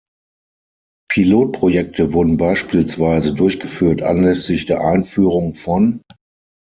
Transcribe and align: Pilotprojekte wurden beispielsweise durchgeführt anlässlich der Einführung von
Pilotprojekte 1.11 2.11
wurden 2.11 2.37
beispielsweise 2.37 3.35
durchgeführt 3.35 4.01
anlässlich 4.01 4.65
der 4.65 4.83
Einführung 4.83 5.53
von 5.53 6.01